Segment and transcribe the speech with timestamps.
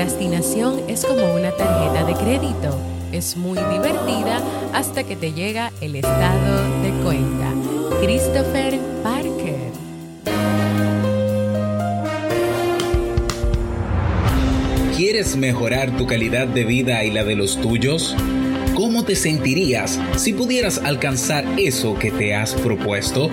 [0.00, 2.74] procrastinación es como una tarjeta de crédito.
[3.12, 4.40] Es muy divertida
[4.72, 7.52] hasta que te llega el estado de cuenta.
[8.00, 9.58] Christopher Parker.
[14.96, 18.16] ¿Quieres mejorar tu calidad de vida y la de los tuyos?
[18.74, 23.28] ¿Cómo te sentirías si pudieras alcanzar eso que te has propuesto?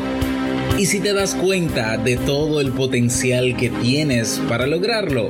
[0.77, 5.29] ¿Y si te das cuenta de todo el potencial que tienes para lograrlo?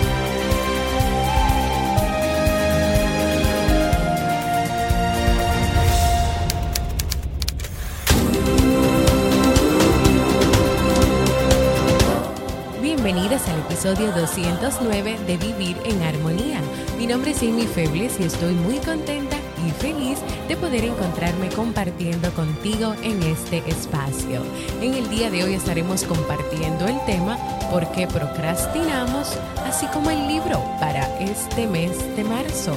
[13.81, 16.61] Episodio 209 de Vivir en Armonía.
[16.99, 19.37] Mi nombre es Amy Febles y estoy muy contenta
[19.67, 24.43] y feliz de poder encontrarme compartiendo contigo en este espacio.
[24.83, 27.39] En el día de hoy estaremos compartiendo el tema
[27.71, 29.35] ¿Por qué procrastinamos?
[29.65, 32.75] así como el libro para este mes de marzo.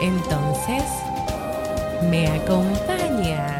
[0.00, 0.84] Entonces,
[2.08, 3.57] ¿me acompaña?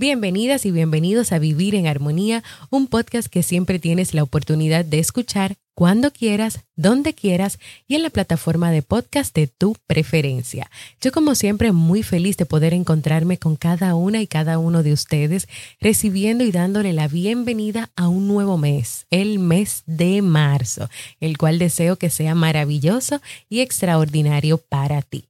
[0.00, 5.00] Bienvenidas y bienvenidos a Vivir en Armonía, un podcast que siempre tienes la oportunidad de
[5.00, 10.70] escuchar cuando quieras, donde quieras y en la plataforma de podcast de tu preferencia.
[11.00, 14.92] Yo como siempre muy feliz de poder encontrarme con cada una y cada uno de
[14.92, 15.48] ustedes,
[15.80, 20.88] recibiendo y dándole la bienvenida a un nuevo mes, el mes de marzo,
[21.18, 25.24] el cual deseo que sea maravilloso y extraordinario para ti.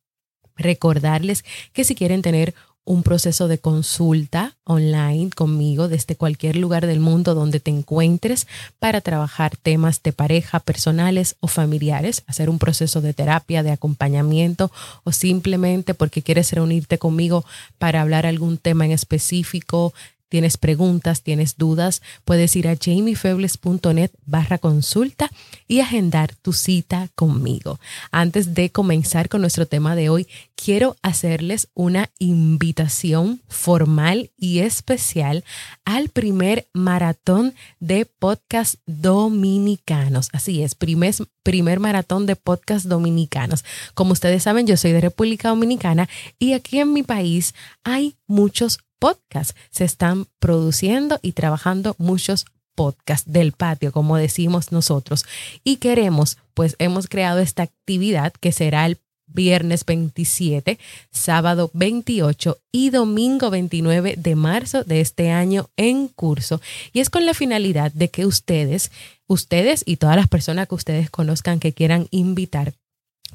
[0.59, 2.53] Recordarles que si quieren tener
[2.89, 8.47] un proceso de consulta online conmigo desde cualquier lugar del mundo donde te encuentres
[8.79, 14.73] para trabajar temas de pareja, personales o familiares, hacer un proceso de terapia, de acompañamiento
[15.05, 17.45] o simplemente porque quieres reunirte conmigo
[17.77, 19.93] para hablar algún tema en específico,
[20.29, 25.31] tienes preguntas, tienes dudas, puedes ir a jamiefebles.net barra consulta
[25.67, 27.81] y agendar tu cita conmigo.
[28.11, 35.45] Antes de comenzar con nuestro tema de hoy, quiero hacerles una invitación formal y especial
[35.85, 40.29] al primer maratón de podcast dominicanos.
[40.33, 43.65] Así es, primer, maratón de podcast dominicanos.
[43.95, 48.81] Como ustedes saben, yo soy de República Dominicana y aquí en mi país hay muchos
[48.99, 49.55] podcasts.
[49.71, 55.25] Se están produciendo y trabajando muchos podcasts del patio, como decimos nosotros.
[55.65, 58.99] Y queremos, pues hemos creado esta actividad que será el
[59.29, 60.79] viernes 27,
[61.11, 66.61] sábado 28 y domingo 29 de marzo de este año en curso.
[66.93, 68.91] Y es con la finalidad de que ustedes,
[69.27, 72.75] ustedes y todas las personas que ustedes conozcan que quieran invitar,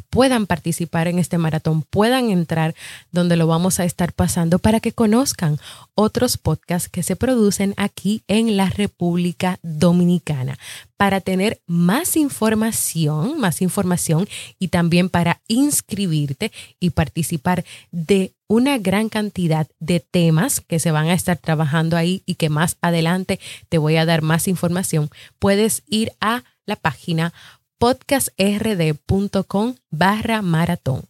[0.09, 2.75] puedan participar en este maratón, puedan entrar
[3.11, 5.57] donde lo vamos a estar pasando para que conozcan
[5.95, 10.57] otros podcasts que se producen aquí en la República Dominicana,
[10.97, 14.27] para tener más información, más información
[14.59, 21.07] y también para inscribirte y participar de una gran cantidad de temas que se van
[21.07, 23.39] a estar trabajando ahí y que más adelante
[23.69, 25.09] te voy a dar más información,
[25.39, 27.33] puedes ir a la página
[27.77, 31.03] podcastrd.com barra maratón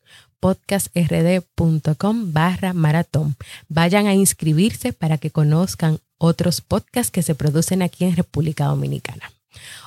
[0.43, 3.37] podcastrd.com barra maratón.
[3.69, 9.31] Vayan a inscribirse para que conozcan otros podcasts que se producen aquí en República Dominicana.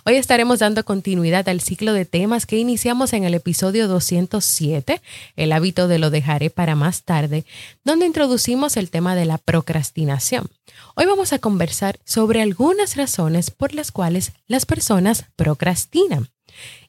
[0.07, 5.03] Hoy estaremos dando continuidad al ciclo de temas que iniciamos en el episodio 207,
[5.35, 7.45] El hábito de lo dejaré para más tarde,
[7.85, 10.49] donde introducimos el tema de la procrastinación.
[10.95, 16.31] Hoy vamos a conversar sobre algunas razones por las cuales las personas procrastinan.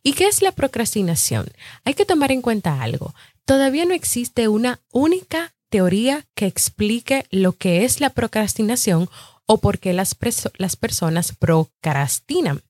[0.04, 1.48] ¿Y qué es la procrastinación?
[1.84, 3.14] Hay que tomar en cuenta algo.
[3.46, 9.10] Todavía no existe una única teoría que explique lo que es la procrastinación
[9.46, 12.62] o por qué las, personas procrastinan.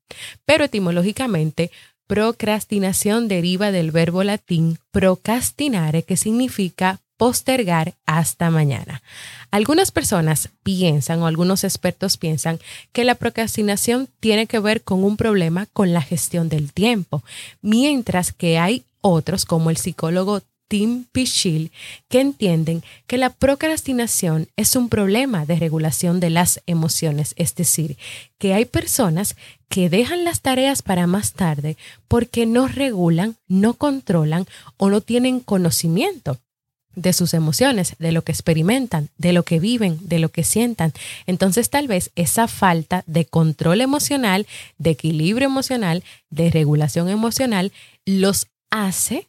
[0.45, 1.71] Pero etimológicamente,
[2.05, 9.01] procrastinación deriva del verbo latín procrastinare, que significa postergar hasta mañana.
[9.51, 12.59] Algunas personas piensan o algunos expertos piensan
[12.93, 17.23] que la procrastinación tiene que ver con un problema con la gestión del tiempo,
[17.61, 21.71] mientras que hay otros como el psicólogo Tim Pichil
[22.09, 27.97] que entienden que la procrastinación es un problema de regulación de las emociones, es decir,
[28.37, 29.35] que hay personas
[29.69, 31.77] que dejan las tareas para más tarde
[32.07, 36.37] porque no regulan, no controlan o no tienen conocimiento
[36.97, 40.91] de sus emociones, de lo que experimentan, de lo que viven, de lo que sientan.
[41.27, 44.47] Entonces tal vez esa falta de control emocional,
[44.79, 47.71] de equilibrio emocional, de regulación emocional,
[48.05, 49.27] los hace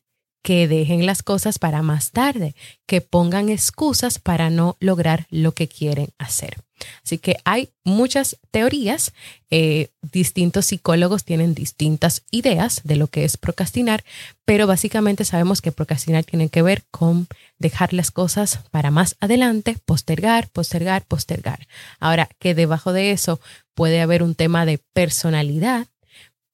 [0.48, 2.54] que dejen las cosas para más tarde,
[2.86, 6.64] que pongan excusas para no lograr lo que quieren hacer.
[7.04, 9.12] Así que hay muchas teorías,
[9.50, 14.04] eh, distintos psicólogos tienen distintas ideas de lo que es procrastinar,
[14.46, 17.26] pero básicamente sabemos que procrastinar tiene que ver con
[17.58, 21.68] dejar las cosas para más adelante, postergar, postergar, postergar.
[22.00, 23.38] Ahora, que debajo de eso
[23.74, 25.88] puede haber un tema de personalidad,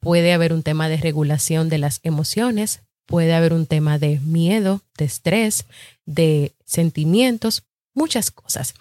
[0.00, 4.82] puede haber un tema de regulación de las emociones, puede haber un tema de miedo,
[4.98, 5.66] de estrés,
[6.06, 7.64] de sentimientos,
[7.94, 8.74] muchas cosas.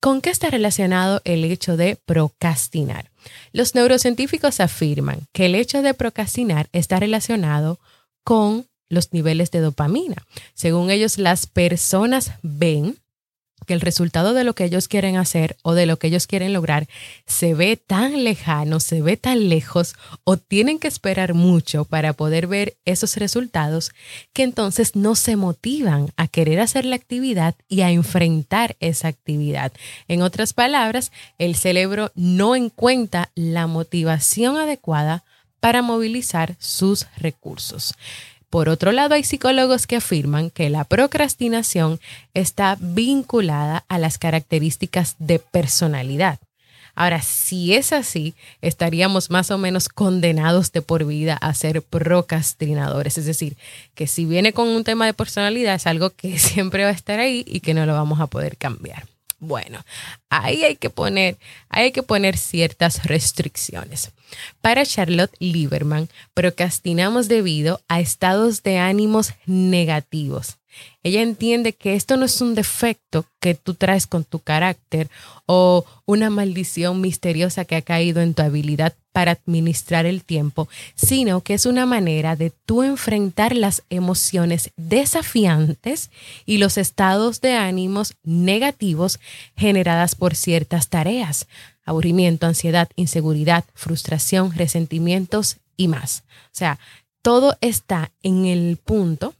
[0.00, 3.10] ¿Con qué está relacionado el hecho de procrastinar?
[3.52, 7.78] Los neurocientíficos afirman que el hecho de procrastinar está relacionado
[8.24, 10.16] con los niveles de dopamina.
[10.54, 12.98] Según ellos, las personas ven
[13.66, 16.52] que el resultado de lo que ellos quieren hacer o de lo que ellos quieren
[16.52, 16.88] lograr
[17.26, 19.94] se ve tan lejano, se ve tan lejos
[20.24, 23.92] o tienen que esperar mucho para poder ver esos resultados
[24.32, 29.72] que entonces no se motivan a querer hacer la actividad y a enfrentar esa actividad.
[30.08, 35.24] En otras palabras, el cerebro no encuentra la motivación adecuada
[35.60, 37.94] para movilizar sus recursos.
[38.52, 41.98] Por otro lado, hay psicólogos que afirman que la procrastinación
[42.34, 46.38] está vinculada a las características de personalidad.
[46.94, 53.16] Ahora, si es así, estaríamos más o menos condenados de por vida a ser procrastinadores.
[53.16, 53.56] Es decir,
[53.94, 57.20] que si viene con un tema de personalidad es algo que siempre va a estar
[57.20, 59.11] ahí y que no lo vamos a poder cambiar.
[59.44, 59.84] Bueno,
[60.30, 61.36] ahí hay que poner,
[61.68, 64.12] hay que poner ciertas restricciones.
[64.60, 70.58] Para Charlotte Lieberman, procrastinamos debido a estados de ánimos negativos.
[71.02, 75.10] Ella entiende que esto no es un defecto que tú traes con tu carácter
[75.46, 81.42] o una maldición misteriosa que ha caído en tu habilidad para administrar el tiempo, sino
[81.42, 86.10] que es una manera de tú enfrentar las emociones desafiantes
[86.46, 89.20] y los estados de ánimos negativos
[89.56, 91.46] generadas por ciertas tareas,
[91.84, 96.24] aburrimiento, ansiedad, inseguridad, frustración, resentimientos y más.
[96.46, 96.78] O sea,
[97.22, 99.34] todo está en el punto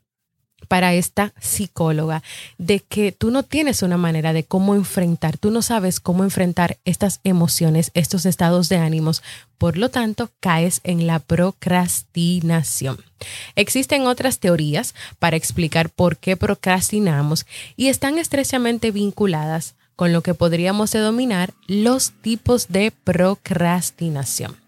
[0.73, 2.23] para esta psicóloga
[2.57, 6.79] de que tú no tienes una manera de cómo enfrentar, tú no sabes cómo enfrentar
[6.87, 9.23] estas emociones, estos estados de ánimos,
[9.59, 12.97] por lo tanto caes en la procrastinación.
[13.55, 17.45] Existen otras teorías para explicar por qué procrastinamos
[17.77, 24.62] y están estrechamente vinculadas con lo que podríamos denominar los tipos de procrastinación.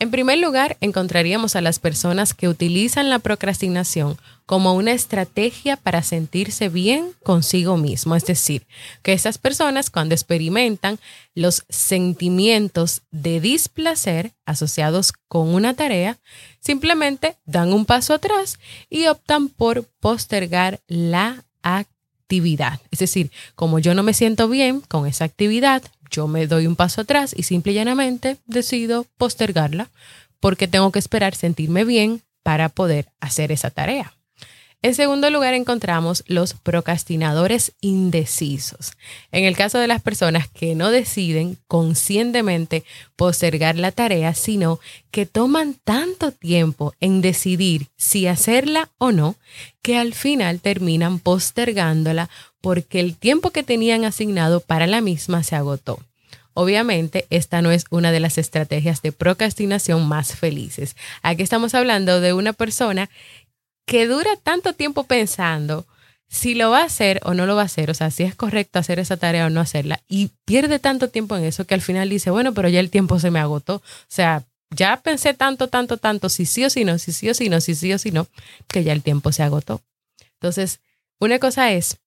[0.00, 4.16] En primer lugar, encontraríamos a las personas que utilizan la procrastinación
[4.46, 8.16] como una estrategia para sentirse bien consigo mismo.
[8.16, 8.66] Es decir,
[9.02, 10.98] que esas personas cuando experimentan
[11.34, 16.16] los sentimientos de displacer asociados con una tarea,
[16.60, 18.58] simplemente dan un paso atrás
[18.88, 22.80] y optan por postergar la actividad.
[22.90, 26.76] Es decir, como yo no me siento bien con esa actividad, yo me doy un
[26.76, 29.88] paso atrás y simple y llanamente decido postergarla
[30.40, 34.14] porque tengo que esperar sentirme bien para poder hacer esa tarea.
[34.82, 38.92] En segundo lugar encontramos los procrastinadores indecisos.
[39.30, 45.26] En el caso de las personas que no deciden conscientemente postergar la tarea, sino que
[45.26, 49.36] toman tanto tiempo en decidir si hacerla o no,
[49.82, 55.56] que al final terminan postergándola porque el tiempo que tenían asignado para la misma se
[55.56, 55.98] agotó.
[56.52, 60.96] Obviamente, esta no es una de las estrategias de procrastinación más felices.
[61.22, 63.08] Aquí estamos hablando de una persona
[63.86, 65.86] que dura tanto tiempo pensando
[66.28, 68.36] si lo va a hacer o no lo va a hacer, o sea, si es
[68.36, 71.80] correcto hacer esa tarea o no hacerla, y pierde tanto tiempo en eso que al
[71.80, 73.76] final dice, bueno, pero ya el tiempo se me agotó.
[73.76, 77.34] O sea, ya pensé tanto, tanto, tanto, si sí o si no, si sí o
[77.34, 78.28] si no, si sí o si no,
[78.68, 79.82] que ya el tiempo se agotó.
[80.34, 80.80] Entonces,
[81.18, 81.98] una cosa es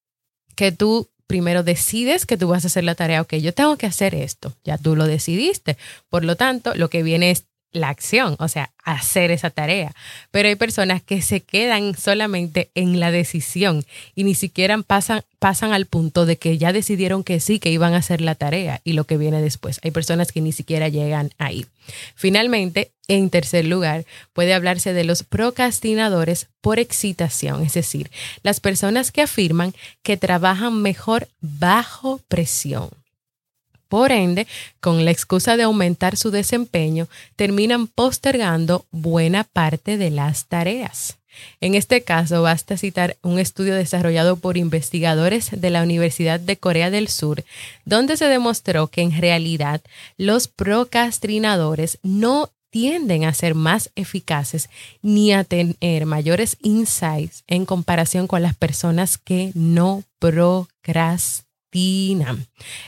[0.56, 3.88] que tú primero decides que tú vas a hacer la tarea, ok, yo tengo que
[3.88, 5.78] hacer esto, ya tú lo decidiste.
[6.10, 9.94] Por lo tanto, lo que viene es la acción, o sea, hacer esa tarea.
[10.32, 13.84] Pero hay personas que se quedan solamente en la decisión
[14.16, 17.94] y ni siquiera pasan, pasan al punto de que ya decidieron que sí, que iban
[17.94, 19.80] a hacer la tarea y lo que viene después.
[19.84, 21.66] Hay personas que ni siquiera llegan ahí.
[22.16, 28.10] Finalmente, en tercer lugar, puede hablarse de los procrastinadores por excitación, es decir,
[28.44, 32.90] las personas que afirman que trabajan mejor bajo presión.
[33.94, 34.48] Por ende,
[34.80, 41.20] con la excusa de aumentar su desempeño, terminan postergando buena parte de las tareas.
[41.62, 46.90] En este caso, basta citar un estudio desarrollado por investigadores de la Universidad de Corea
[46.90, 47.44] del Sur,
[47.86, 49.80] donde se demostró que en realidad
[50.18, 54.72] los procrastinadores no tienden a ser más eficaces
[55.04, 61.53] ni a tener mayores insights en comparación con las personas que no procrastinan.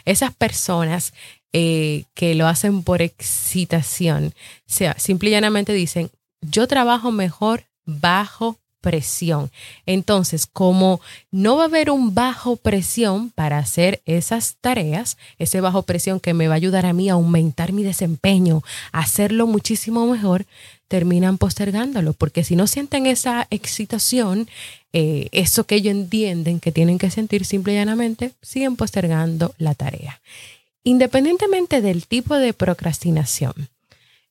[0.05, 1.13] Esas personas
[1.53, 6.11] eh, que lo hacen por excitación, o sea, simple y llanamente dicen,
[6.41, 9.49] yo trabajo mejor bajo presión.
[9.87, 11.01] Entonces, como
[11.31, 16.35] no va a haber un bajo presión para hacer esas tareas, ese bajo presión que
[16.35, 18.61] me va a ayudar a mí a aumentar mi desempeño,
[18.91, 20.45] a hacerlo muchísimo mejor,
[20.87, 24.47] terminan postergándolo, porque si no sienten esa excitación,
[24.97, 29.73] eh, eso que ellos entienden que tienen que sentir simple y llanamente, siguen postergando la
[29.73, 30.21] tarea.
[30.85, 33.67] Independientemente del tipo de procrastinación,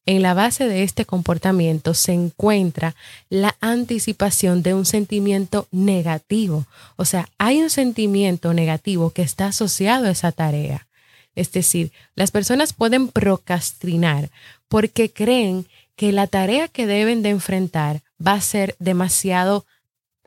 [0.07, 2.95] en la base de este comportamiento se encuentra
[3.29, 6.65] la anticipación de un sentimiento negativo.
[6.97, 10.87] O sea, hay un sentimiento negativo que está asociado a esa tarea.
[11.35, 14.31] Es decir, las personas pueden procrastinar
[14.69, 19.67] porque creen que la tarea que deben de enfrentar va a ser demasiado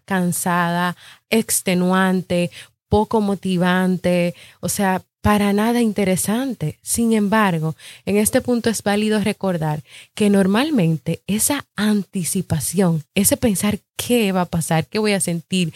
[0.07, 0.95] cansada,
[1.29, 2.49] extenuante,
[2.89, 6.79] poco motivante, o sea, para nada interesante.
[6.81, 9.83] Sin embargo, en este punto es válido recordar
[10.13, 15.73] que normalmente esa anticipación, ese pensar qué va a pasar, qué voy a sentir,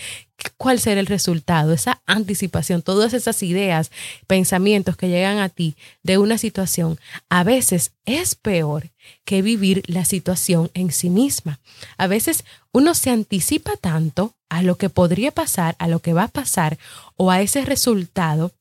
[0.57, 3.91] cuál será el resultado, esa anticipación, todas esas ideas,
[4.27, 8.89] pensamientos que llegan a ti de una situación, a veces es peor
[9.25, 11.59] que vivir la situación en sí misma.
[11.97, 16.23] A veces uno se anticipa tanto a lo que podría pasar, a lo que va
[16.23, 16.77] a pasar
[17.15, 18.51] o a ese resultado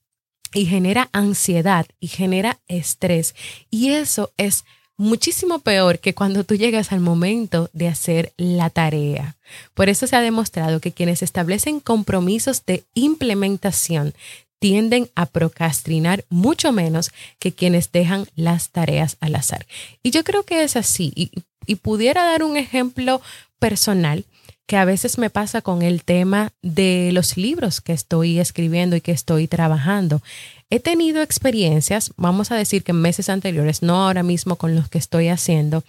[0.52, 3.34] y genera ansiedad y genera estrés.
[3.70, 4.64] Y eso es
[4.96, 9.36] muchísimo peor que cuando tú llegas al momento de hacer la tarea.
[9.74, 14.14] Por eso se ha demostrado que quienes establecen compromisos de implementación
[14.58, 19.66] tienden a procrastinar mucho menos que quienes dejan las tareas al azar.
[20.02, 21.12] Y yo creo que es así.
[21.16, 21.30] Y,
[21.66, 23.22] y pudiera dar un ejemplo
[23.58, 24.26] personal
[24.70, 29.00] que a veces me pasa con el tema de los libros que estoy escribiendo y
[29.00, 30.22] que estoy trabajando.
[30.70, 34.88] He tenido experiencias, vamos a decir que en meses anteriores, no ahora mismo con los
[34.88, 35.82] que estoy haciendo,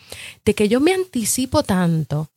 [0.45, 2.29] de que yo me anticipo tanto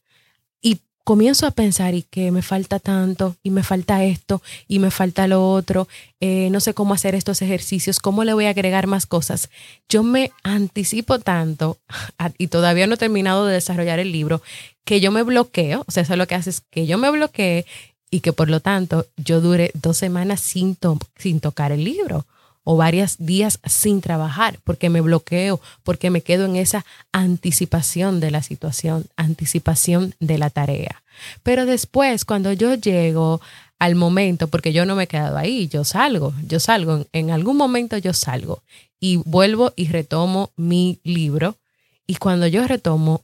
[1.04, 5.28] comienzo a pensar y que me falta tanto y me falta esto y me falta
[5.28, 5.86] lo otro,
[6.20, 9.50] eh, no sé cómo hacer estos ejercicios, cómo le voy a agregar más cosas.
[9.88, 11.78] Yo me anticipo tanto
[12.38, 14.42] y todavía no he terminado de desarrollar el libro
[14.84, 17.64] que yo me bloqueo, o sea, eso lo que hace es que yo me bloquee
[18.10, 20.76] y que por lo tanto yo dure dos semanas sin,
[21.16, 22.26] sin tocar el libro
[22.64, 28.30] o varios días sin trabajar porque me bloqueo, porque me quedo en esa anticipación de
[28.30, 31.02] la situación, anticipación de la tarea.
[31.42, 33.40] Pero después, cuando yo llego
[33.78, 37.56] al momento, porque yo no me he quedado ahí, yo salgo, yo salgo, en algún
[37.56, 38.62] momento yo salgo
[38.98, 41.56] y vuelvo y retomo mi libro
[42.06, 43.22] y cuando yo retomo,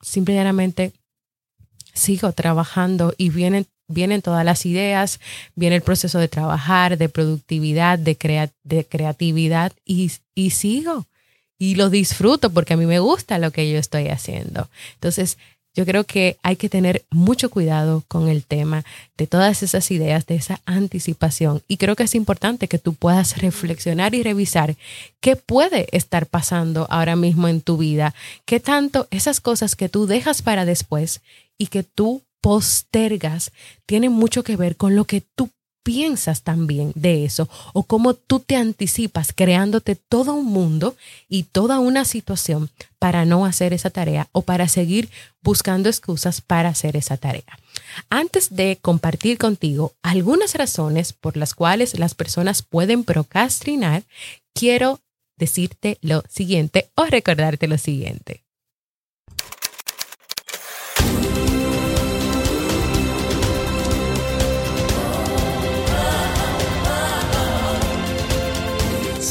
[0.00, 0.92] simplemente
[1.94, 5.20] sigo trabajando y vienen, vienen todas las ideas,
[5.54, 11.06] viene el proceso de trabajar, de productividad, de, de creatividad y, y sigo.
[11.58, 14.68] Y lo disfruto porque a mí me gusta lo que yo estoy haciendo.
[14.94, 15.38] Entonces,
[15.74, 18.84] yo creo que hay que tener mucho cuidado con el tema
[19.16, 21.62] de todas esas ideas, de esa anticipación.
[21.66, 24.76] Y creo que es importante que tú puedas reflexionar y revisar
[25.20, 30.06] qué puede estar pasando ahora mismo en tu vida, qué tanto esas cosas que tú
[30.06, 31.22] dejas para después
[31.56, 33.52] y que tú postergas
[33.86, 35.48] tienen mucho que ver con lo que tú
[35.82, 40.96] piensas también de eso o cómo tú te anticipas creándote todo un mundo
[41.28, 45.10] y toda una situación para no hacer esa tarea o para seguir
[45.42, 47.58] buscando excusas para hacer esa tarea.
[48.10, 54.04] Antes de compartir contigo algunas razones por las cuales las personas pueden procrastinar,
[54.54, 55.00] quiero
[55.36, 58.42] decirte lo siguiente o recordarte lo siguiente.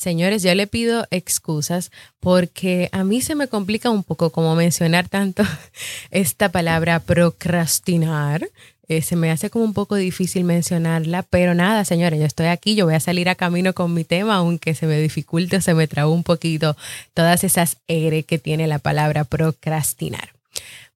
[0.00, 1.90] Señores, yo le pido excusas
[2.20, 5.42] porque a mí se me complica un poco como mencionar tanto
[6.10, 8.48] esta palabra procrastinar.
[8.88, 12.76] Eh, se me hace como un poco difícil mencionarla, pero nada, señores, yo estoy aquí,
[12.76, 15.74] yo voy a salir a camino con mi tema, aunque se me dificulte o se
[15.74, 16.78] me trabó un poquito
[17.12, 20.30] todas esas R que tiene la palabra procrastinar.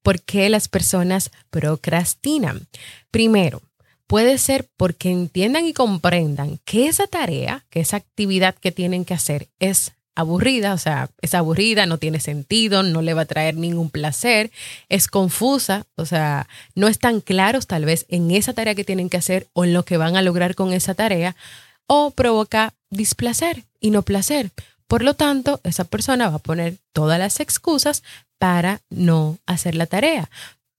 [0.01, 2.65] ¿Por qué las personas procrastinan?
[3.11, 3.61] Primero,
[4.07, 9.13] puede ser porque entiendan y comprendan que esa tarea, que esa actividad que tienen que
[9.13, 13.55] hacer es aburrida, o sea, es aburrida, no tiene sentido, no le va a traer
[13.55, 14.49] ningún placer,
[14.87, 19.17] es confusa, o sea, no están claros tal vez en esa tarea que tienen que
[19.17, 21.35] hacer o en lo que van a lograr con esa tarea,
[21.87, 24.51] o provoca displacer y no placer.
[24.87, 28.03] Por lo tanto, esa persona va a poner todas las excusas
[28.39, 30.29] para no hacer la tarea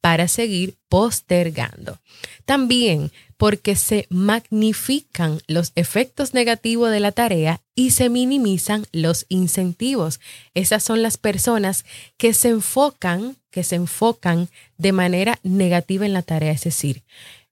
[0.00, 1.98] para seguir postergando.
[2.44, 10.20] También porque se magnifican los efectos negativos de la tarea y se minimizan los incentivos.
[10.54, 11.84] Esas son las personas
[12.16, 14.48] que se enfocan, que se enfocan
[14.78, 17.02] de manera negativa en la tarea, es decir,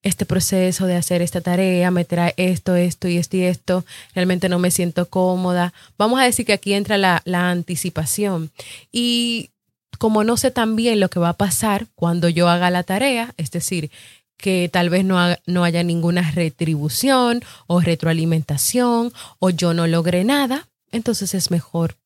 [0.05, 3.85] este proceso de hacer esta tarea me trae esto, esto y esto y esto,
[4.15, 5.73] realmente no me siento cómoda.
[5.97, 8.51] Vamos a decir que aquí entra la, la anticipación.
[8.93, 9.51] Y
[9.99, 13.51] como no sé también lo que va a pasar cuando yo haga la tarea, es
[13.51, 13.91] decir,
[14.37, 20.69] que tal vez no, no haya ninguna retribución o retroalimentación o yo no logre nada,
[20.91, 21.97] entonces es mejor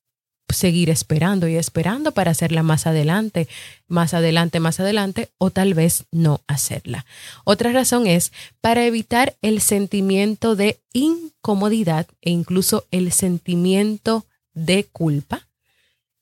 [0.49, 3.49] seguir esperando y esperando para hacerla más adelante,
[3.87, 7.05] más adelante, más adelante, o tal vez no hacerla.
[7.45, 15.48] Otra razón es para evitar el sentimiento de incomodidad e incluso el sentimiento de culpa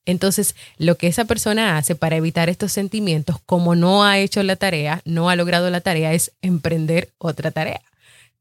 [0.06, 4.56] entonces, lo que esa persona hace para evitar estos sentimientos, como no ha hecho la
[4.56, 7.82] tarea, no ha logrado la tarea, es emprender otra tarea.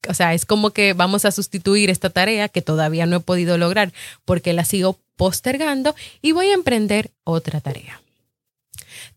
[0.07, 3.57] O sea, es como que vamos a sustituir esta tarea que todavía no he podido
[3.57, 3.91] lograr
[4.23, 8.01] porque la sigo postergando y voy a emprender otra tarea.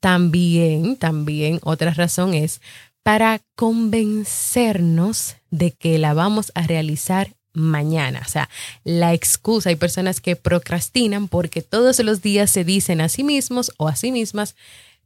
[0.01, 2.61] También, también otra razón es
[3.03, 8.23] para convencernos de que la vamos a realizar mañana.
[8.25, 8.49] O sea,
[8.85, 13.73] la excusa, hay personas que procrastinan porque todos los días se dicen a sí mismos
[13.77, 14.55] o a sí mismas,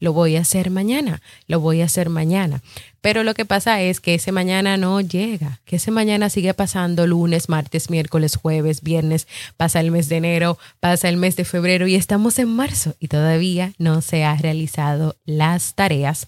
[0.03, 2.61] lo voy a hacer mañana, lo voy a hacer mañana.
[3.01, 7.07] Pero lo que pasa es que ese mañana no llega, que ese mañana sigue pasando
[7.07, 11.87] lunes, martes, miércoles, jueves, viernes, pasa el mes de enero, pasa el mes de febrero
[11.87, 16.27] y estamos en marzo y todavía no se ha realizado las tareas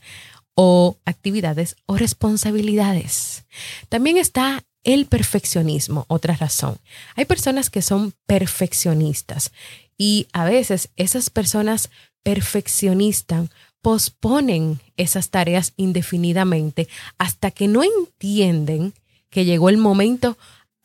[0.54, 3.44] o actividades o responsabilidades.
[3.88, 6.78] También está el perfeccionismo, otra razón.
[7.16, 9.50] Hay personas que son perfeccionistas
[9.98, 11.90] y a veces esas personas
[12.22, 13.48] perfeccionistas
[13.82, 18.94] posponen esas tareas indefinidamente hasta que no entienden
[19.30, 20.38] que llegó el momento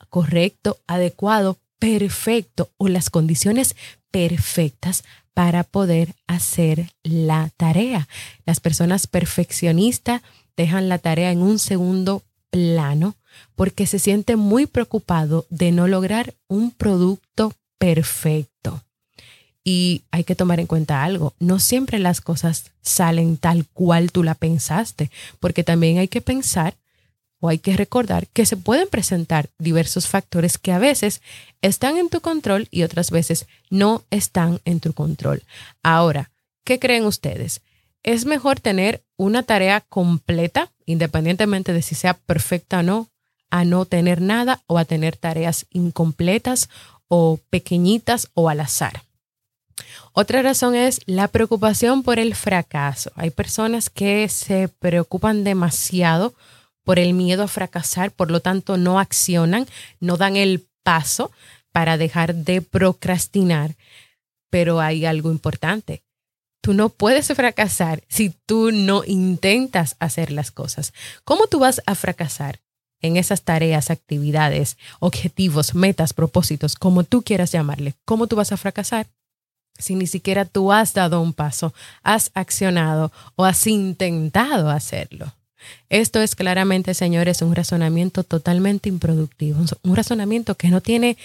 [0.09, 3.75] correcto, adecuado, perfecto o las condiciones
[4.11, 8.09] perfectas para poder hacer la tarea.
[8.45, 10.21] Las personas perfeccionistas
[10.57, 13.15] dejan la tarea en un segundo plano
[13.55, 18.83] porque se siente muy preocupado de no lograr un producto perfecto.
[19.63, 24.23] Y hay que tomar en cuenta algo, no siempre las cosas salen tal cual tú
[24.23, 26.75] la pensaste, porque también hay que pensar
[27.39, 31.21] o hay que recordar que se pueden presentar diversos factores que a veces
[31.61, 35.43] están en tu control y otras veces no están en tu control.
[35.83, 36.31] Ahora,
[36.63, 37.61] ¿qué creen ustedes?
[38.03, 43.08] ¿Es mejor tener una tarea completa, independientemente de si sea perfecta o no,
[43.49, 46.69] a no tener nada o a tener tareas incompletas
[47.07, 49.03] o pequeñitas o al azar.
[50.13, 53.11] Otra razón es la preocupación por el fracaso.
[53.15, 56.33] Hay personas que se preocupan demasiado
[56.83, 59.67] por el miedo a fracasar, por lo tanto no accionan,
[59.99, 61.31] no dan el paso
[61.71, 63.75] para dejar de procrastinar.
[64.49, 66.03] Pero hay algo importante.
[66.61, 70.93] Tú no puedes fracasar si tú no intentas hacer las cosas.
[71.23, 72.59] ¿Cómo tú vas a fracasar?
[73.01, 78.57] En esas tareas, actividades, objetivos, metas, propósitos, como tú quieras llamarle, ¿cómo tú vas a
[78.57, 79.07] fracasar?
[79.77, 85.33] Si ni siquiera tú has dado un paso, has accionado o has intentado hacerlo.
[85.89, 91.17] Esto es claramente, señores, un razonamiento totalmente improductivo, un razonamiento que no tiene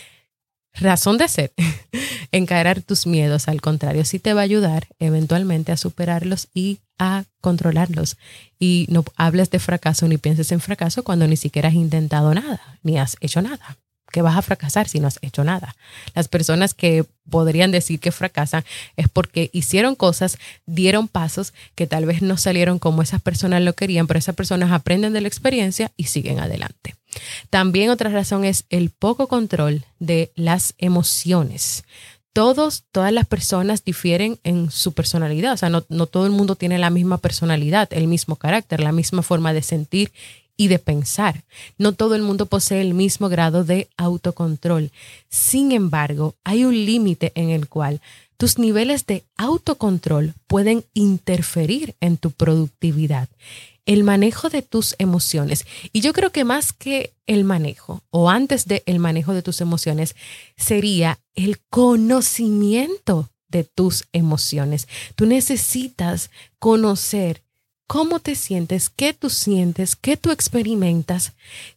[0.74, 1.52] razón de ser,
[2.32, 7.24] encarar tus miedos, al contrario, sí te va a ayudar eventualmente a superarlos y a
[7.40, 8.16] controlarlos.
[8.58, 12.78] Y no hables de fracaso ni pienses en fracaso cuando ni siquiera has intentado nada,
[12.82, 13.78] ni has hecho nada
[14.14, 15.74] que vas a fracasar si no has hecho nada.
[16.14, 18.64] Las personas que podrían decir que fracasan
[18.96, 23.72] es porque hicieron cosas, dieron pasos que tal vez no salieron como esas personas lo
[23.72, 26.94] querían, pero esas personas aprenden de la experiencia y siguen adelante.
[27.50, 31.84] También otra razón es el poco control de las emociones.
[32.32, 36.56] Todos, todas las personas difieren en su personalidad, o sea, no, no todo el mundo
[36.56, 40.10] tiene la misma personalidad, el mismo carácter, la misma forma de sentir
[40.56, 41.44] y de pensar.
[41.78, 44.90] No todo el mundo posee el mismo grado de autocontrol.
[45.28, 48.00] Sin embargo, hay un límite en el cual
[48.36, 53.28] tus niveles de autocontrol pueden interferir en tu productividad.
[53.86, 55.66] El manejo de tus emociones.
[55.92, 59.60] Y yo creo que más que el manejo, o antes del el manejo de tus
[59.60, 60.14] emociones,
[60.56, 64.88] sería el conocimiento de tus emociones.
[65.14, 67.44] Tú necesitas conocer
[67.86, 71.32] cómo te sientes, qué tú sientes, qué tú experimentas,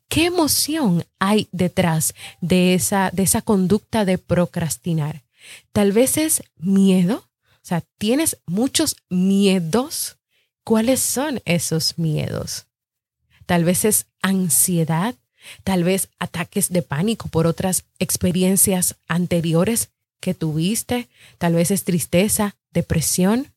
[0.08, 5.24] qué emoción hay detrás de esa, de esa conducta de procrastinar.
[5.72, 10.17] Tal vez es miedo, o sea, tienes muchos miedos.
[10.68, 12.68] ¿Cuáles son esos miedos?
[13.46, 15.16] Tal vez es ansiedad,
[15.64, 22.58] tal vez ataques de pánico por otras experiencias anteriores que tuviste, tal vez es tristeza,
[22.74, 23.54] depresión,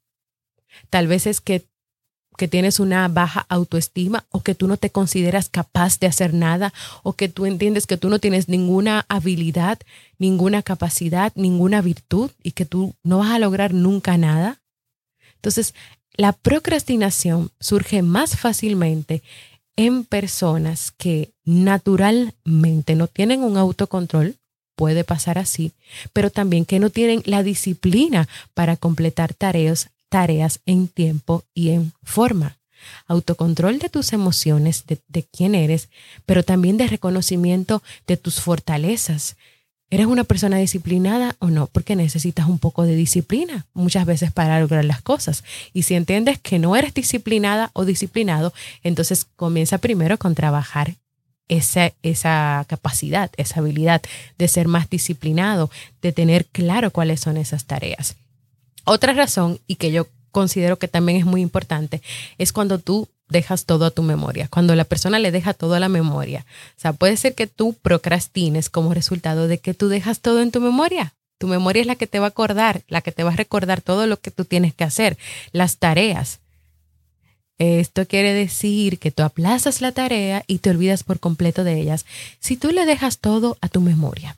[0.89, 1.67] tal vez es que
[2.39, 6.73] que tienes una baja autoestima o que tú no te consideras capaz de hacer nada
[7.03, 9.81] o que tú entiendes que tú no tienes ninguna habilidad,
[10.19, 14.61] ninguna capacidad, ninguna virtud y que tú no vas a lograr nunca nada.
[15.35, 15.75] Entonces,
[16.15, 19.23] la procrastinación surge más fácilmente
[19.77, 24.37] en personas que naturalmente no tienen un autocontrol,
[24.75, 25.73] puede pasar así,
[26.13, 31.93] pero también que no tienen la disciplina para completar tareas tareas en tiempo y en
[32.03, 32.59] forma.
[33.07, 35.89] Autocontrol de tus emociones, de, quién eres,
[36.27, 39.37] pero también de reconocimiento de tus fortalezas.
[39.91, 41.67] ¿Eres una persona disciplinada o no?
[41.67, 45.43] Porque necesitas un poco de disciplina muchas veces para lograr las cosas.
[45.73, 50.95] Y si entiendes que no eres disciplinada o disciplinado, entonces comienza primero con trabajar
[51.49, 54.01] esa, esa capacidad, esa habilidad
[54.39, 58.15] de ser más disciplinado, de tener claro cuáles son esas tareas.
[58.85, 62.01] Otra razón, y que yo considero que también es muy importante,
[62.39, 65.81] es cuando tú dejas todo a tu memoria, cuando la persona le deja todo a
[65.81, 66.45] la memoria.
[66.77, 70.51] O sea, puede ser que tú procrastines como resultado de que tú dejas todo en
[70.51, 71.15] tu memoria.
[71.39, 73.81] Tu memoria es la que te va a acordar, la que te va a recordar
[73.81, 75.17] todo lo que tú tienes que hacer,
[75.53, 76.41] las tareas.
[77.57, 82.07] Esto quiere decir que tú aplazas la tarea y te olvidas por completo de ellas.
[82.41, 84.37] Si tú le dejas todo a tu memoria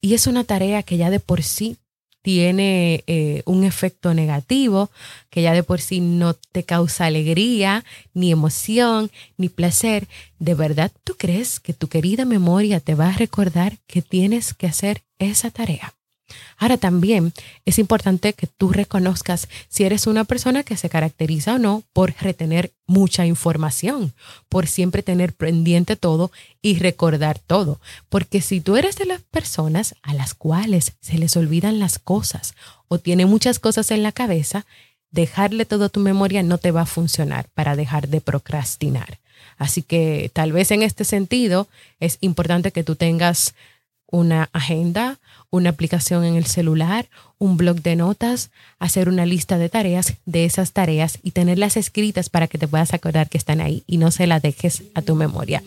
[0.00, 1.76] y es una tarea que ya de por sí
[2.22, 4.90] tiene eh, un efecto negativo
[5.30, 10.08] que ya de por sí no te causa alegría, ni emoción, ni placer,
[10.38, 14.66] ¿de verdad tú crees que tu querida memoria te va a recordar que tienes que
[14.66, 15.94] hacer esa tarea?
[16.58, 17.32] Ahora también
[17.64, 22.14] es importante que tú reconozcas si eres una persona que se caracteriza o no por
[22.20, 24.12] retener mucha información,
[24.48, 27.80] por siempre tener pendiente todo y recordar todo.
[28.08, 32.54] Porque si tú eres de las personas a las cuales se les olvidan las cosas
[32.88, 34.66] o tiene muchas cosas en la cabeza,
[35.10, 39.18] dejarle todo a tu memoria no te va a funcionar para dejar de procrastinar.
[39.58, 41.68] Así que tal vez en este sentido
[42.00, 43.54] es importante que tú tengas
[44.12, 45.18] una agenda,
[45.50, 50.44] una aplicación en el celular, un blog de notas, hacer una lista de tareas de
[50.44, 54.10] esas tareas y tenerlas escritas para que te puedas acordar que están ahí y no
[54.10, 55.62] se las dejes a tu memoria.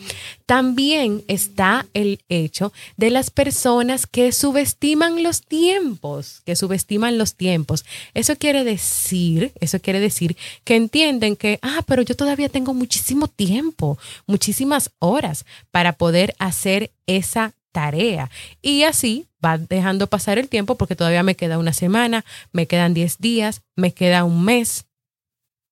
[0.46, 7.84] También está el hecho de las personas que subestiman los tiempos, que subestiman los tiempos.
[8.14, 13.26] Eso quiere decir, eso quiere decir que entienden que, ah, pero yo todavía tengo muchísimo
[13.26, 18.30] tiempo, muchísimas horas para poder hacer esa tarea.
[18.62, 22.94] Y así va dejando pasar el tiempo porque todavía me queda una semana, me quedan
[22.94, 24.86] 10 días, me queda un mes.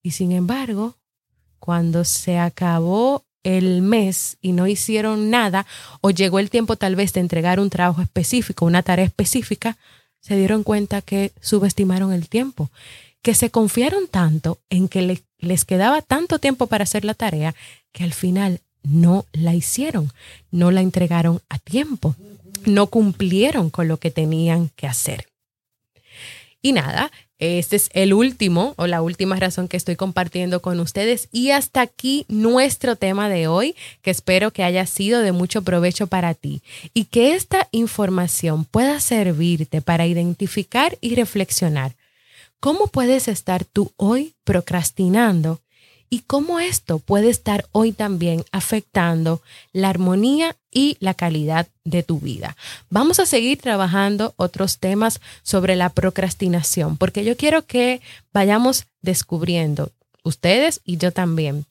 [0.03, 0.97] Y sin embargo,
[1.59, 5.65] cuando se acabó el mes y no hicieron nada
[6.03, 9.79] o llegó el tiempo tal vez de entregar un trabajo específico, una tarea específica,
[10.21, 12.71] se dieron cuenta que subestimaron el tiempo,
[13.23, 17.55] que se confiaron tanto en que les quedaba tanto tiempo para hacer la tarea
[17.93, 20.13] que al final no la hicieron,
[20.51, 22.15] no la entregaron a tiempo,
[22.65, 25.27] no cumplieron con lo que tenían que hacer.
[26.63, 31.29] Y nada, Este es el último o la última razón que estoy compartiendo con ustedes.
[31.33, 36.07] Y hasta aquí nuestro tema de hoy, que espero que haya sido de mucho provecho
[36.07, 36.63] para ti
[36.95, 41.97] y que esta información pueda servirte para identificar y reflexionar
[42.61, 45.61] cómo puedes estar tú hoy procrastinando
[46.15, 52.21] y cómo esto puede estar hoy también afectando la armonía y la calidad de tu
[52.21, 52.57] vida.
[52.89, 58.01] Vamos a seguir trabajando otros temas sobre la procrastinación, porque yo quiero que
[58.33, 59.91] vayamos descubriendo,
[60.23, 61.67] ustedes y yo también,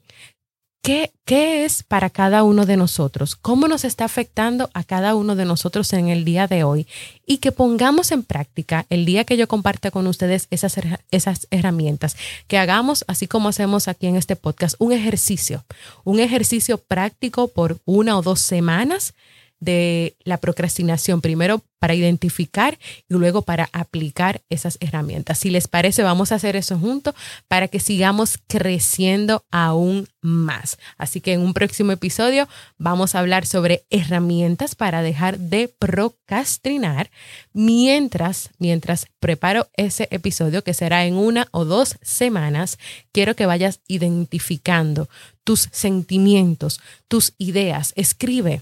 [0.83, 3.37] ¿Qué, ¿Qué, es para cada uno de nosotros?
[3.37, 6.87] ¿Cómo nos está afectando a cada uno de nosotros en el día de hoy?
[7.25, 12.17] Y que pongamos en práctica el día que yo comparte con ustedes esas herramientas,
[12.47, 15.63] que hagamos, así como hacemos aquí en este podcast, un ejercicio,
[16.03, 19.13] un ejercicio práctico por una o dos semanas
[19.63, 25.39] de la procrastinación, primero para identificar y luego para aplicar esas herramientas.
[25.39, 27.13] Si les parece, vamos a hacer eso juntos
[27.49, 30.77] para que sigamos creciendo aún más.
[30.97, 32.47] Así que en un próximo episodio
[32.77, 37.11] vamos a hablar sobre herramientas para dejar de procrastinar
[37.51, 42.77] mientras, mientras preparo ese episodio que será en una o dos semanas.
[43.11, 45.09] Quiero que vayas identificando
[45.43, 47.91] tus sentimientos, tus ideas.
[47.97, 48.61] Escribe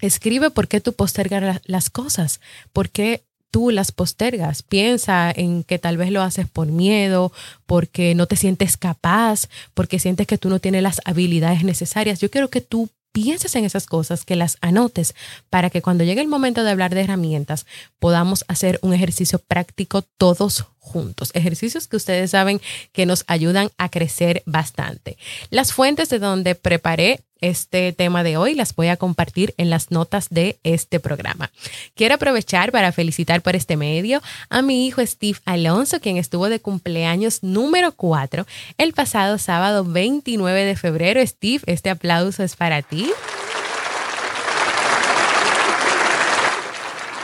[0.00, 2.40] Escribe por qué tú postergas las cosas,
[2.72, 4.62] por qué tú las postergas.
[4.62, 7.32] Piensa en que tal vez lo haces por miedo,
[7.64, 12.20] porque no te sientes capaz, porque sientes que tú no tienes las habilidades necesarias.
[12.20, 15.14] Yo quiero que tú pienses en esas cosas, que las anotes,
[15.48, 17.64] para que cuando llegue el momento de hablar de herramientas
[17.98, 21.30] podamos hacer un ejercicio práctico todos juntos.
[21.34, 22.60] Ejercicios que ustedes saben
[22.92, 25.18] que nos ayudan a crecer bastante.
[25.50, 29.90] Las fuentes de donde preparé este tema de hoy las voy a compartir en las
[29.90, 31.50] notas de este programa.
[31.94, 36.60] Quiero aprovechar para felicitar por este medio a mi hijo Steve Alonso, quien estuvo de
[36.60, 38.46] cumpleaños número 4
[38.78, 41.26] el pasado sábado 29 de febrero.
[41.26, 43.10] Steve, este aplauso es para ti.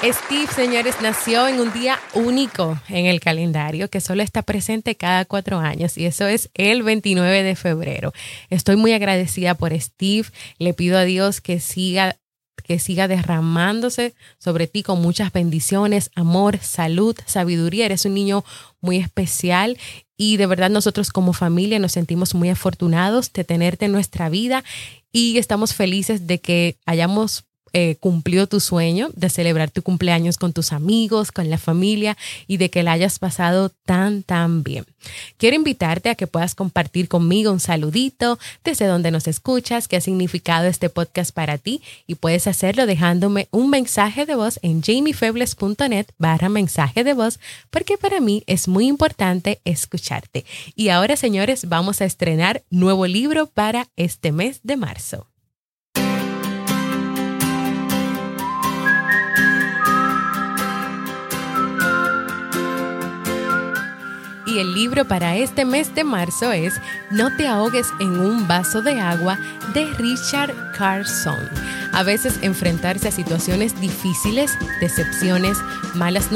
[0.04, 5.24] Steve, señores, nació en un día único en el calendario que solo está presente cada
[5.24, 8.12] cuatro años y eso es el 29 de febrero.
[8.50, 10.26] Estoy muy agradecida por Steve.
[10.58, 12.16] Le pido a Dios que siga
[12.64, 17.86] que siga derramándose sobre ti con muchas bendiciones, amor, salud, sabiduría.
[17.86, 18.44] Eres un niño
[18.80, 19.78] muy especial
[20.16, 24.64] y de verdad nosotros como familia nos sentimos muy afortunados de tenerte en nuestra vida
[25.12, 30.52] y estamos felices de que hayamos eh, cumplió tu sueño de celebrar tu cumpleaños con
[30.52, 34.84] tus amigos, con la familia y de que la hayas pasado tan, tan bien.
[35.36, 40.00] Quiero invitarte a que puedas compartir conmigo un saludito desde donde nos escuchas, qué ha
[40.00, 46.06] significado este podcast para ti y puedes hacerlo dejándome un mensaje de voz en jamiefebles.net
[46.18, 50.44] barra mensaje de voz porque para mí es muy importante escucharte.
[50.74, 55.31] Y ahora, señores, vamos a estrenar nuevo libro para este mes de marzo.
[64.52, 66.74] Y el libro para este mes de marzo es
[67.10, 69.38] No te ahogues en un vaso de agua
[69.72, 71.38] de Richard Carson.
[71.92, 75.58] A veces enfrentarse a situaciones difíciles, decepciones,
[75.94, 76.28] malas,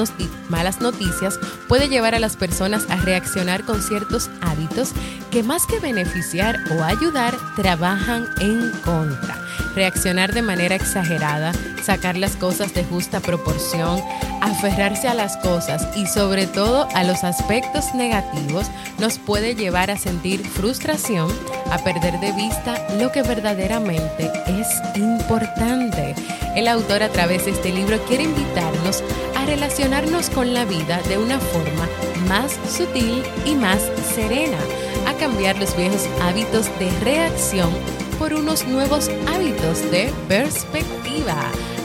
[0.48, 4.92] malas noticias puede llevar a las personas a reaccionar con ciertos hábitos
[5.31, 9.37] que más que beneficiar o ayudar, trabajan en contra.
[9.74, 11.52] Reaccionar de manera exagerada,
[11.83, 14.00] sacar las cosas de justa proporción,
[14.46, 18.66] aferrarse a las cosas y sobre todo a los aspectos negativos
[18.98, 21.30] nos puede llevar a sentir frustración,
[21.70, 26.14] a perder de vista lo que verdaderamente es importante.
[26.54, 29.02] El autor a través de este libro quiere invitarnos
[29.37, 31.88] a relacionarnos con la vida de una forma
[32.28, 33.82] más sutil y más
[34.14, 34.59] serena,
[35.06, 37.70] a cambiar los viejos hábitos de reacción
[38.18, 41.37] por unos nuevos hábitos de perspectiva,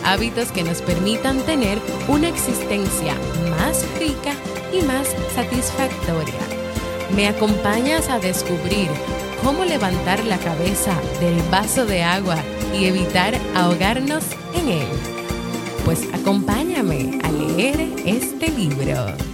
[0.03, 3.13] hábitos que nos permitan tener una existencia
[3.49, 4.33] más rica
[4.73, 6.39] y más satisfactoria.
[7.15, 8.89] ¿Me acompañas a descubrir
[9.43, 12.37] cómo levantar la cabeza del vaso de agua
[12.73, 14.87] y evitar ahogarnos en él?
[15.83, 19.31] Pues acompáñame a leer este libro.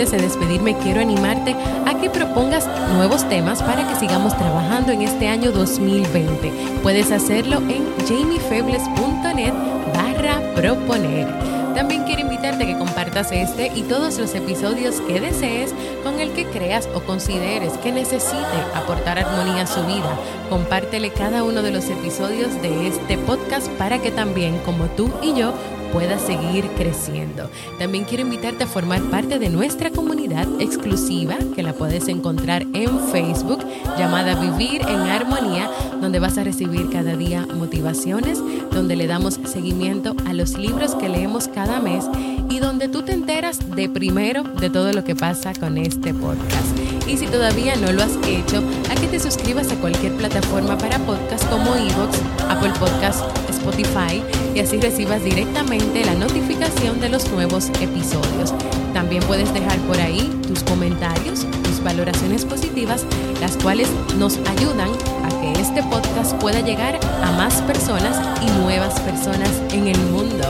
[0.00, 5.02] Antes de despedirme, quiero animarte a que propongas nuevos temas para que sigamos trabajando en
[5.02, 6.50] este año 2020.
[6.82, 9.52] Puedes hacerlo en jamiefebles.net
[9.94, 11.28] barra proponer.
[11.74, 16.32] También quiero invitarte a que compartas este y todos los episodios que desees con el
[16.32, 20.16] que creas o consideres que necesite aportar armonía a su vida.
[20.48, 25.34] Compártele cada uno de los episodios de este podcast para que también, como tú y
[25.34, 25.52] yo,
[25.92, 27.50] puedas seguir creciendo.
[27.78, 33.00] También quiero invitarte a formar parte de nuestra comunidad exclusiva que la puedes encontrar en
[33.10, 33.60] Facebook
[33.98, 40.14] llamada Vivir en Armonía, donde vas a recibir cada día motivaciones, donde le damos seguimiento
[40.26, 42.04] a los libros que leemos cada mes
[42.48, 46.78] y donde tú te enteras de primero de todo lo que pasa con este podcast.
[47.06, 50.98] Y si todavía no lo has hecho, a que te suscribas a cualquier plataforma para
[51.00, 54.22] podcast como Evox, Apple Podcast, Spotify
[54.54, 58.54] y así recibas directamente la notificación de los nuevos episodios.
[58.92, 63.04] También puedes dejar por ahí tus comentarios, tus valoraciones positivas,
[63.40, 64.90] las cuales nos ayudan
[65.24, 70.44] a que este podcast pueda llegar a más personas y nuevas personas en el mundo.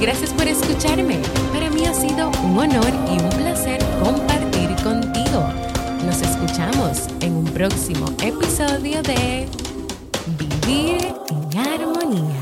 [0.00, 1.18] Gracias por escucharme.
[1.52, 5.44] Para mí ha sido un honor y un placer compartir contigo.
[6.06, 9.48] Nos escuchamos en un próximo episodio de
[10.38, 12.37] Vivir en Armonía.